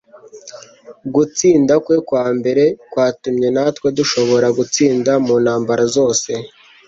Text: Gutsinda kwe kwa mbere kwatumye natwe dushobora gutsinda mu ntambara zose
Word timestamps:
Gutsinda 1.15 1.73
kwe 1.83 1.97
kwa 2.07 2.25
mbere 2.37 2.63
kwatumye 2.91 3.47
natwe 3.55 3.87
dushobora 3.97 4.47
gutsinda 4.57 5.11
mu 5.25 5.35
ntambara 5.43 5.83
zose 5.95 6.31